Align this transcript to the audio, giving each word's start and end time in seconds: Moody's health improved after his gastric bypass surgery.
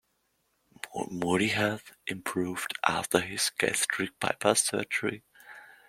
Moody's 1.11 1.51
health 1.53 1.91
improved 2.07 2.73
after 2.87 3.19
his 3.19 3.51
gastric 3.59 4.19
bypass 4.19 4.63
surgery. 4.65 5.21